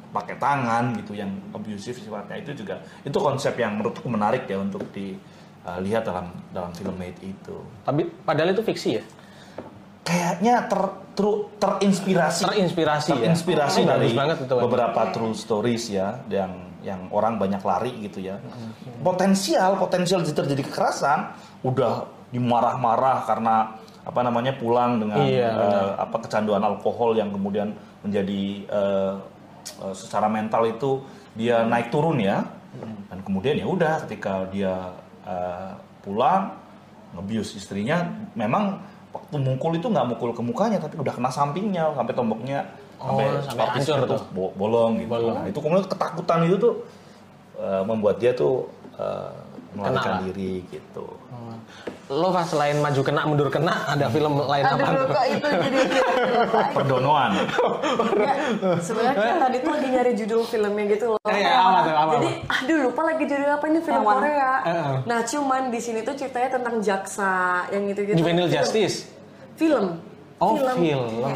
[0.10, 4.82] pakai tangan gitu yang abusive sifatnya itu juga itu konsep yang menurutku menarik ya untuk
[4.92, 9.04] dilihat dalam dalam film Made itu Tapi padahal itu fiksi ya.
[10.10, 10.82] Kayaknya ter,
[11.14, 12.50] tru- terinspirasi.
[12.50, 13.18] Terinspirasi ya.
[13.22, 18.26] terinspirasi Oh, dari banget itu, beberapa true stories ya yang yang orang banyak lari gitu
[18.26, 18.42] ya.
[19.06, 23.56] Potensial potensial terjadi kekerasan udah dimarah-marah karena
[24.02, 29.14] apa namanya pulang dengan Iya, eh, apa kecanduan alkohol yang kemudian menjadi eh,
[29.86, 31.04] eh, secara mental itu
[31.38, 32.42] dia naik turun ya.
[33.10, 34.94] Dan kemudian ya udah ketika dia
[35.28, 36.54] eh, pulang
[37.18, 38.06] ngebius istrinya
[38.38, 38.78] memang
[39.10, 42.62] waktu mukul itu nggak mukul ke mukanya tapi udah kena sampingnya sampai tomboknya
[43.00, 44.24] Oh, sampai spatisnya hancur tuh tuh.
[44.36, 45.08] bo- bolong gitu.
[45.08, 45.36] Bolong.
[45.40, 46.74] Nah, itu kemudian ketakutan itu tuh
[47.56, 48.68] eh, membuat dia tuh
[49.00, 49.32] eh,
[49.72, 51.08] melarikan diri gitu.
[52.10, 55.14] Lo pas selain maju kena mundur kena ada film lain Aduh, apa?
[55.14, 56.14] kok itu jadi film
[56.76, 57.32] Perdonoan.
[58.82, 61.20] Sebenarnya kita tadi tuh lagi nyari judul filmnya gitu loh.
[61.30, 64.02] Eh, apa tuh, apa, Jadi, aduh lupa lagi judul apa ini film?
[64.02, 64.52] Korea.
[64.66, 67.34] Eh, Nah, cuman di sini tuh ceritanya tentang jaksa
[67.70, 68.18] yang gitu-gitu.
[68.18, 68.58] Juvenile Film.
[68.58, 68.96] Justice.
[69.54, 69.86] Film.
[70.42, 70.78] Oh, film.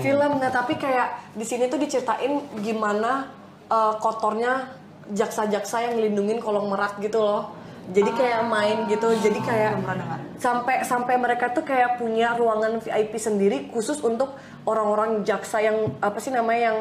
[0.02, 0.32] Film.
[0.42, 3.30] Nah, tapi kayak di sini tuh diceritain gimana
[3.70, 4.74] eh, kotornya
[5.06, 7.54] jaksa-jaksa yang ngelindungin kolong merak gitu loh.
[7.94, 9.12] Jadi kayak main gitu.
[9.22, 9.78] Jadi kayak
[10.44, 14.36] sampai sampai mereka tuh kayak punya ruangan VIP sendiri khusus untuk
[14.68, 16.78] orang-orang jaksa yang apa sih namanya yang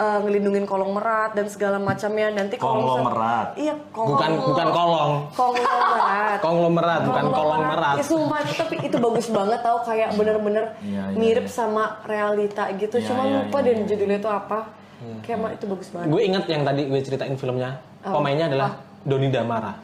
[0.00, 2.32] eh, ngelindungin kolong merat dan segala macamnya.
[2.32, 3.48] Nanti misal- Konglomerat.
[3.60, 4.16] Iya, kolong.
[4.16, 5.12] Bukan bukan kolong.
[5.36, 6.38] Konglomerat.
[6.48, 7.94] Konglomerat bukan kolong merat.
[8.00, 11.52] Ya, sumpah, tapi itu bagus banget tau kayak bener-bener Iya, iya, mirip iya.
[11.52, 12.96] sama realita gitu.
[12.96, 14.58] Iya, Cuma iya, lupa iya, deh judulnya itu apa.
[15.20, 16.06] Kayak mah itu bagus banget.
[16.08, 17.76] Gue inget yang tadi gue ceritain filmnya.
[18.00, 18.70] Pemainnya adalah
[19.04, 19.76] Doni Damara.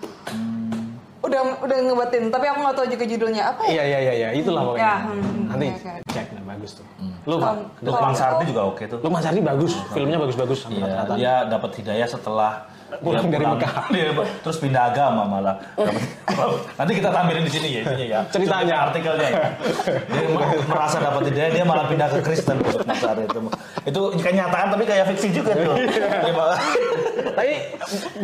[1.19, 4.29] Udah udah ngebatin tapi aku nggak tahu juga judulnya apa ya Iya iya iya iya
[4.33, 4.85] itulah pokoknya.
[4.85, 6.13] Ya, hmm, Nanti oke, oke.
[6.15, 6.87] cek nah, bagus tuh.
[7.25, 8.99] Lu Pak, Kalau- Lukman Sardi juga oke tuh.
[9.01, 11.15] Lukman Sardi bagus, filmnya bagus-bagus Iya, rata-rata.
[11.15, 12.53] dia dapat hidayah setelah
[12.89, 13.73] Pulang dari Mekah.
[13.93, 15.57] dia terus pindah agama malah.
[16.81, 18.21] Nanti kita tampilin di sini ya ininya ya.
[18.33, 18.75] Ceritanya.
[18.89, 19.45] Artikelnya ya.
[20.09, 20.27] Dia
[20.73, 23.41] merasa dapat hidayah dia malah pindah ke Kristen untuk itu.
[23.85, 25.77] Itu kenyataan tapi kayak fiksi juga tuh.
[27.37, 27.53] Tapi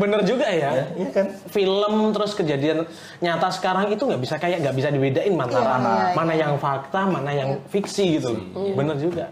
[0.00, 0.70] bener juga ya.
[0.96, 1.27] Iya kan?
[1.53, 2.88] Film terus kejadian
[3.20, 7.07] nyata sekarang itu nggak bisa kayak nggak bisa dibedain mana Iya, iya, mana yang fakta,
[7.07, 8.33] mana yang fiksi gitu.
[8.74, 9.29] Bener juga.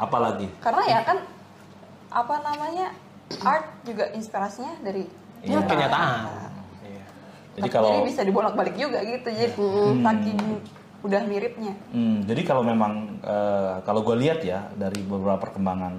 [0.00, 1.18] Apalagi karena ya kan
[2.12, 2.86] apa namanya
[3.40, 5.08] art juga inspirasinya dari
[5.42, 5.58] Iya.
[5.66, 6.18] Kenyataan.
[6.86, 7.04] Iya.
[7.58, 9.52] Jadi Tapi kalau jadi bisa dibolak-balik juga gitu jadi
[9.98, 10.38] saking
[11.02, 15.98] udah miripnya Hmm, jadi kalau memang eh, kalau gue lihat ya dari beberapa perkembangan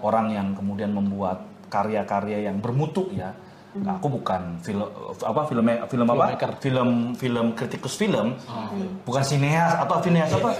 [0.00, 3.36] orang yang kemudian membuat karya-karya yang bermutu ya,
[3.74, 4.80] nah, aku bukan film
[5.18, 6.50] apa film film apa Filmmaker.
[6.58, 8.32] film film kritikus film,
[9.02, 10.50] bukan sineas atau sineas apa?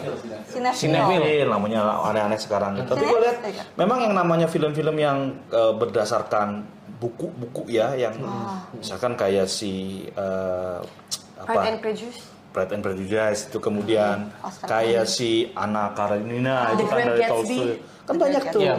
[0.73, 2.77] Sinefil namanya aneh-aneh sekarang.
[2.77, 2.93] gitu.
[2.93, 3.63] Tapi gue lihat Iya.
[3.75, 5.19] memang yang namanya film-film yang
[5.49, 6.63] eh, berdasarkan
[6.99, 8.13] buku-buku ya, yang
[8.73, 10.03] misalkan kayak si
[11.39, 11.61] Pride apa?
[11.67, 12.21] and Prejudice.
[12.49, 17.23] Pride and Prejudice itu kemudian Oscar kayak si Anna Karenina itu The kan dari.
[17.25, 17.71] Tolstoy
[18.03, 18.75] kan banyak tuh Iya.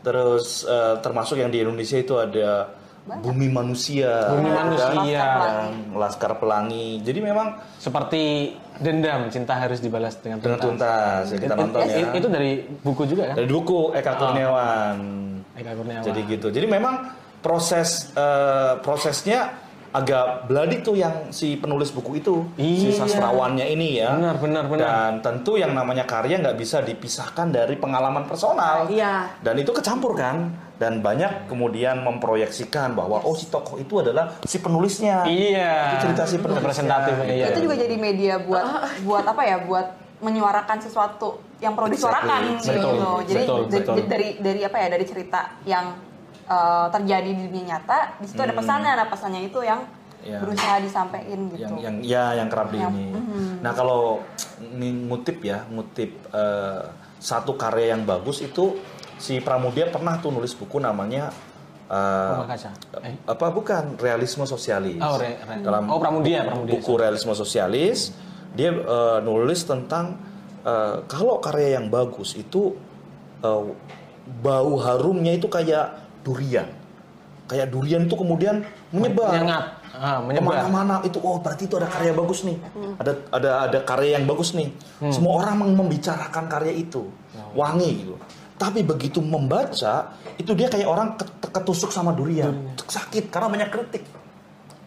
[0.00, 2.72] terus eh, termasuk yang di Indonesia itu ada
[3.04, 4.64] Bumi Manusia Bumi kan?
[4.64, 5.04] Manusia.
[5.04, 10.88] yang Laskar Pelangi jadi memang Seperti dendam, cinta harus dibalas dengan dengan tuntas.
[11.22, 13.34] tuntas ya kita It- nonton ya Itu dari buku juga kan?
[13.36, 14.96] dari buku Eka Kurniawan
[15.54, 16.04] Eka Kurniawan.
[16.04, 16.94] jadi gitu jadi memang
[17.38, 19.52] proses eh, prosesnya
[19.94, 22.98] agak bloody tuh yang si penulis buku itu si Iya.
[23.00, 24.82] sastrawannya ini ya Benar, benar, benar.
[24.82, 29.30] dan tentu yang namanya karya nggak bisa dipisahkan dari pengalaman personal Iya.
[29.38, 34.58] dan itu kecampur kan dan banyak kemudian memproyeksikan bahwa oh si tokoh itu adalah si
[34.58, 35.94] penulisnya Iya.
[35.94, 36.58] Itu cerita si penulisnya.
[36.60, 37.14] representatif.
[37.24, 37.46] Iya.
[37.48, 38.66] itu juga jadi media buat
[39.06, 39.86] buat apa ya buat
[40.18, 42.80] menyuarakan sesuatu yang perlu disuarakan Exactly.
[42.80, 42.88] gitu.
[42.90, 43.94] Betul, Jadi betul, betul.
[44.04, 45.86] dari dari apa ya dari cerita yang
[46.46, 50.00] uh, terjadi di dunia nyata di situ ada pesannya, nah pesannya itu yang Hmm.
[50.24, 50.40] Iya.
[50.40, 51.60] berusaha disampaikan gitu.
[51.60, 53.12] yang yang ya yang kerap di ini.
[53.60, 54.24] Nah kalau
[54.58, 56.80] ini ngutip ya, ngutip eh,
[57.20, 58.80] satu karya yang bagus itu
[59.20, 61.28] si Pramudia pernah tuh nulis buku namanya
[61.84, 62.72] eh, kaca.
[63.04, 63.20] Eh.
[63.20, 64.96] apa bukan realisme sosialis.
[64.96, 66.72] Oh, re- re- Dalam oh, Pramudia, Pramudia.
[66.72, 68.16] buku realisme sosialis
[68.56, 70.16] dia eh, nulis tentang
[70.64, 72.72] eh, kalau karya yang bagus itu
[73.44, 73.62] eh,
[74.40, 76.66] bau harumnya itu kayak durian.
[77.44, 79.36] Kayak durian itu kemudian menyebar.
[79.36, 79.64] Menyengat.
[79.94, 80.58] Ah, menyebar.
[80.58, 82.56] ke mana-mana itu oh berarti itu ada karya bagus nih.
[82.98, 84.72] Ada ada ada karya yang bagus nih.
[85.12, 87.06] Semua orang membicarakan karya itu.
[87.54, 88.16] Wangi gitu.
[88.58, 92.74] Tapi begitu membaca itu dia kayak orang ket- ketusuk sama durian.
[92.80, 94.02] Sakit karena banyak kritik.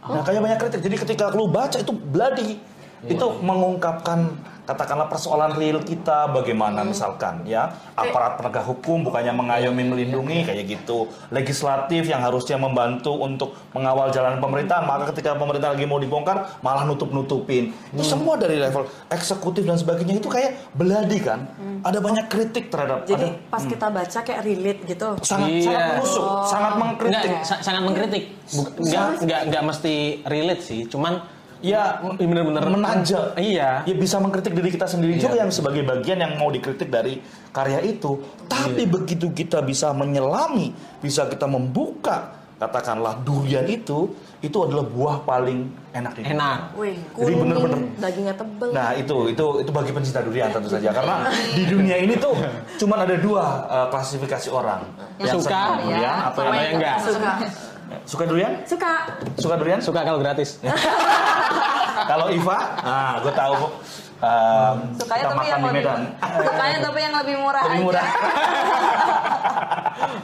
[0.04, 0.80] Nah kayak banyak kritik.
[0.84, 2.60] Jadi ketika lu baca itu bloody.
[3.06, 4.34] Itu mengungkapkan
[4.68, 11.08] katakanlah persoalan real kita bagaimana misalkan ya aparat penegak hukum bukannya mengayomi melindungi kayak gitu.
[11.32, 16.84] Legislatif yang harusnya membantu untuk mengawal jalan pemerintahan maka ketika pemerintah lagi mau dibongkar malah
[16.84, 21.48] nutup nutupin itu semua dari level eksekutif dan sebagainya itu kayak beladi kan?
[21.82, 25.08] Ada banyak kritik terhadap Jadi ada pas kita baca kayak relate gitu.
[25.24, 25.64] sangat Iya.
[25.64, 27.32] sangat menusuk sangat Enggak, mengkritik.
[27.48, 28.24] Sa- sangat mengkritik.
[28.84, 29.94] Enggak, enggak, enggak mesti
[30.28, 31.14] relate sih, cuman
[31.60, 33.82] ya bener-bener menajam Iya.
[33.84, 37.18] ya bisa mengkritik diri kita sendiri juga yang sebagai bagian yang mau dikritik dari
[37.50, 44.86] karya itu tapi begitu kita bisa menyelami bisa kita membuka katakanlah durian itu itu adalah
[44.86, 46.34] buah paling enak di dunia.
[46.38, 46.58] Enak.
[46.74, 47.80] Wih, Jadi kuning, bener-bener.
[47.98, 48.70] dagingnya tebel.
[48.70, 51.26] Nah itu itu itu bagi pencinta durian tentu saja karena
[51.58, 52.34] di dunia ini tuh
[52.78, 54.86] cuma ada dua uh, klasifikasi orang
[55.18, 56.96] Yang suka, senang durian ya, atau yang yang enggak.
[57.02, 57.32] Suka.
[58.04, 58.94] suka durian Suka.
[59.38, 60.50] suka durian Suka kalau gratis.
[62.06, 63.56] kalau Iva ah gue tahu
[64.18, 66.02] um, Sukanya kita tapi makan yang di lebih Medan
[66.40, 68.28] sukanya tapi yang lebih murah lebih murah aja.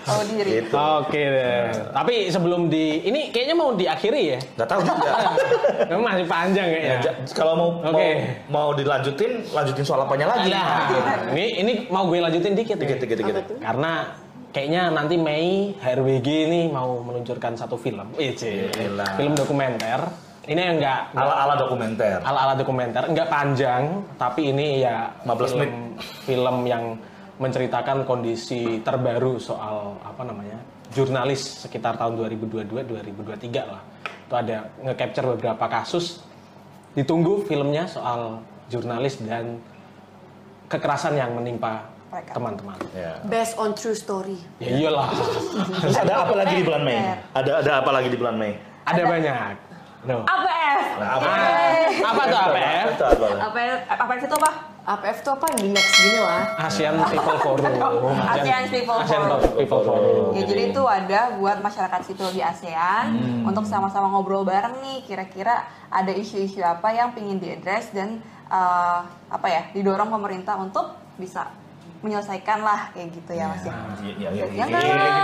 [0.05, 0.49] Oh diri.
[0.62, 1.65] gitu Oke deh.
[1.89, 4.39] Tapi sebelum di ini kayaknya mau diakhiri ya.
[4.53, 5.09] nggak tahu juga
[5.89, 6.97] Memang masih panjang Ya, kayaknya.
[7.01, 7.89] ja- kalau mau Oke.
[7.89, 8.05] mau
[8.49, 10.88] mau dilanjutin lanjutin soal apanya lagi Nah,
[11.33, 12.75] ini ini mau gue lanjutin dikit.
[12.75, 12.86] nih.
[12.86, 14.13] dikit dikit dikit Karena
[14.51, 18.05] kayaknya nanti Mei HRWG ini mau meluncurkan satu film.
[18.15, 18.69] Eh, cie.
[18.69, 19.17] Gila.
[19.17, 20.05] film dokumenter.
[20.43, 25.56] Ini yang enggak ala ala dokumenter ala-ala dokumenter, enggak panjang, tapi ini ya 15 film,
[25.56, 25.73] menit.
[26.27, 26.84] film yang
[27.39, 30.60] menceritakan kondisi terbaru soal apa namanya
[30.91, 33.82] jurnalis sekitar tahun 2022-2023 lah.
[34.27, 36.19] Itu ada nge-capture beberapa kasus.
[36.93, 39.58] Ditunggu filmnya soal jurnalis dan
[40.67, 41.88] kekerasan yang menimpa
[42.36, 42.77] teman-teman.
[42.93, 43.17] ya.
[43.25, 44.38] Based on true story.
[44.60, 45.10] Ya iyalah,
[45.82, 46.99] terus ada apa lagi di bulan Mei
[47.32, 48.53] ada ada apa lagi di bulan Mei
[48.86, 49.72] ada banyak.
[50.03, 50.27] No.
[50.27, 50.79] APF.
[50.99, 52.87] nah, apa Ah, apa tuh APF?
[52.91, 54.51] itu apa APF APF itu apa?
[54.83, 55.45] APF itu apa?
[55.55, 56.43] Di next gini lah.
[56.59, 57.63] ASEAN People Forum.
[58.35, 59.39] ASEAN People ASEAN Forum.
[59.55, 60.35] People Forum.
[60.35, 63.15] Ya, jadi itu ada buat masyarakat sipil di ASEAN
[63.47, 68.19] untuk sama-sama ngobrol bareng nih kira-kira ada isu-isu apa yang pingin diadres dan
[68.51, 71.47] eh, apa ya didorong pemerintah untuk bisa
[72.03, 73.71] menyelesaikan lah kayak gitu ya Mas ya.
[74.03, 74.65] Iya, iya, Ya iya.
[74.67, 74.81] kan?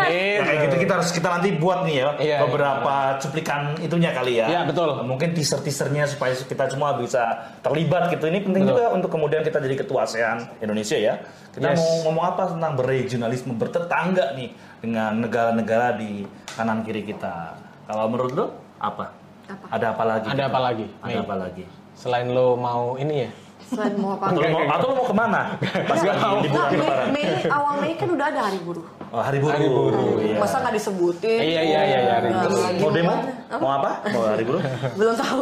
[0.07, 4.39] Ya, kayak gitu kita harus kita nanti buat nih ya Iya, beberapa cuplikan itunya kali
[4.39, 4.47] ya.
[4.47, 5.03] Iya, betul.
[5.03, 8.31] Mungkin teaser-teasernya supaya kita semua bisa terlibat gitu.
[8.31, 8.79] Ini penting Betul.
[8.79, 11.19] juga untuk kemudian kita jadi ketua ASEAN Indonesia ya.
[11.51, 11.83] Kita Yes.
[11.83, 16.23] mau ngomong apa tentang berregionalisme bertetangga nih dengan negara-negara di
[16.55, 17.59] kanan kiri kita.
[17.83, 18.45] Kalau menurut lo
[18.79, 19.11] apa?
[19.51, 19.65] Apa?
[19.75, 20.27] Ada apa lagi?
[20.31, 20.85] Ada apa lagi?
[21.03, 21.63] Ada apa lagi?
[21.91, 23.31] Selain lo mau ini ya?
[23.69, 24.25] Selain mau apa?
[24.33, 25.41] Atau lo mau, atau mau ke mana?
[25.61, 27.21] Pas lagi Enggak, liburan Mei.
[27.21, 28.85] Mei, awal Mei kan udah ada hari buruh.
[29.09, 29.53] Oh, hari buruh.
[29.53, 30.37] Hari buruh, Iya.
[30.37, 31.39] Masa nggak disebutin?
[31.39, 32.57] Iya, iya, iya, iya, hari Nah, buruh.
[32.57, 33.13] Mau demo?
[33.13, 33.57] gimana?
[33.57, 33.91] Mau apa?
[34.09, 34.61] Mau hari buruh?
[34.99, 35.41] Belum tahu.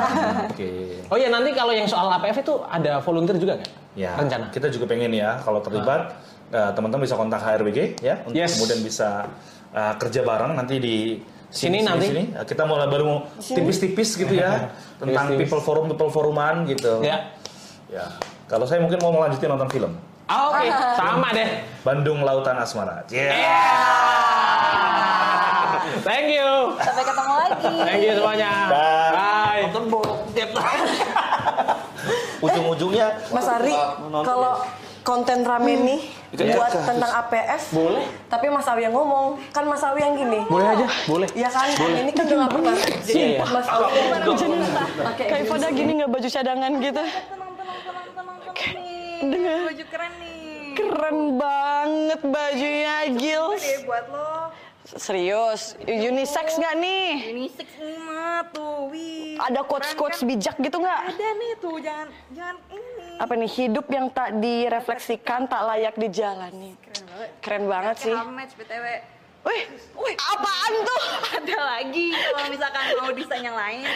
[0.52, 0.70] Oke.
[1.06, 3.70] Oh iya nanti kalau yang soal APF itu ada volunteer juga nggak?
[3.96, 4.52] Ya, Rencana.
[4.52, 6.12] kita juga pengen ya kalau terlibat
[6.52, 8.56] eh, teman-teman bisa kontak HRBG ya untuk Yes.
[8.56, 9.24] kemudian bisa
[9.70, 10.96] eh, kerja bareng nanti di
[11.46, 12.10] Sini nanti.
[12.10, 12.34] sini.
[12.36, 14.66] Kita mau baru mau tipis-tipis gitu ya
[15.00, 17.00] tentang people forum people foruman gitu.
[17.00, 17.32] Ya.
[17.86, 18.04] Ya.
[18.46, 19.92] Kalau saya mungkin mau melanjutin nonton film
[20.26, 20.66] Ah, Oke,
[20.98, 21.62] sama deh.
[21.86, 23.06] Bandung Lautan Asmara.
[23.06, 23.30] Yeah.
[26.02, 26.74] Thank you.
[26.82, 27.74] Sampai ketemu lagi.
[27.78, 28.50] Thank you semuanya.
[28.66, 29.60] Dan Bye.
[29.64, 30.50] nonton bokep.
[32.36, 33.70] Ujung-ujungnya Mas Ari,
[34.22, 34.52] kalau
[35.02, 36.00] konten rame nih
[36.36, 36.58] Iya.
[36.58, 38.04] buat tentang APF, Boleh.
[38.26, 40.42] tapi Mas Awi yang ngomong, kan Mas Awi yang gini.
[40.44, 41.28] Boleh aja, boleh.
[41.32, 41.70] Iya kan?
[41.70, 42.74] Ini kan udah nggak pernah.
[43.00, 43.44] Jadi Iya.
[43.46, 43.88] Mas Awi
[45.00, 47.02] pakai Kayak pada gini nggak baju cadangan gitu.
[47.06, 48.36] Tenang, tenang, tenang, tenang,
[49.24, 49.62] nih.
[49.64, 50.74] Baju keren nih.
[50.76, 53.64] Keren banget bajunya Gils.
[53.64, 54.52] Deh buat lo.
[54.86, 57.34] Serius, unisex nggak nih?
[57.34, 59.34] Unisex nih mah tuh, wih.
[59.34, 60.30] Ada quotes-quotes Keren kan?
[60.30, 61.00] bijak gitu nggak?
[61.10, 63.08] Ada nih tuh, jangan jangan ini.
[63.18, 66.78] Apa nih, hidup yang tak direfleksikan, tak layak dijalani.
[66.78, 67.30] Keren banget.
[67.42, 68.14] Keren banget sih.
[68.14, 68.86] Match BTW.
[69.46, 69.62] Wih,
[69.94, 71.02] wih, apaan tuh?
[71.38, 73.86] Ada lagi kalau misalkan mau desain yang lain,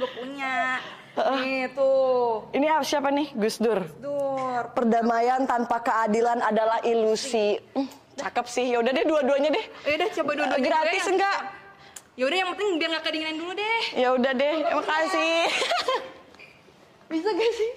[0.00, 0.80] gue punya.
[1.14, 3.30] Nih tuh, Ini apa- siapa nih?
[3.32, 3.86] Gus Dur.
[3.98, 4.62] Dur.
[4.74, 7.54] Perdamaian tanpa keadilan adalah ilusi.
[7.70, 8.66] Hmm, cakep sih.
[8.68, 9.64] Ya udah deh dua-duanya deh.
[9.86, 11.12] Ya udah coba dua-duanya Gratis ya.
[11.14, 11.38] enggak?
[12.14, 13.80] Ya udah yang penting biar nggak kedinginan dulu deh.
[13.94, 14.54] Ya udah deh.
[14.60, 15.34] Terima kasih.
[17.10, 17.72] Bisa gak sih?